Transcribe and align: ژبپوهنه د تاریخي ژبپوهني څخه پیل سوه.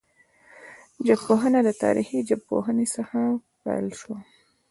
ژبپوهنه 1.07 1.59
د 1.63 1.69
تاریخي 1.83 2.19
ژبپوهني 2.29 2.85
څخه 2.95 3.19
پیل 3.63 3.87
سوه. 4.01 4.17